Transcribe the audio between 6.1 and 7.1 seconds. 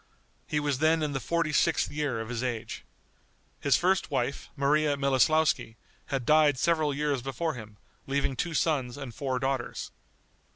died several